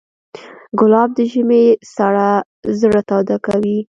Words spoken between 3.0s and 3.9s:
تاوده کوي.